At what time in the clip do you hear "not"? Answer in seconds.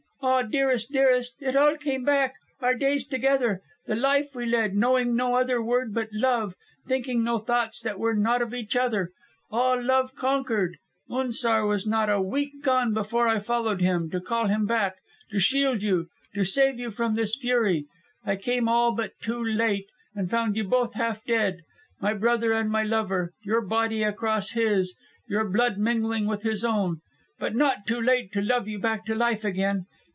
8.13-8.39, 11.87-12.07, 27.55-27.87